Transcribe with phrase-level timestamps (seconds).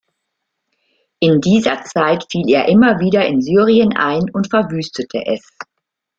[1.19, 5.47] In dieser Zeit fiel er immer wieder in Syrien ein und verwüstete es.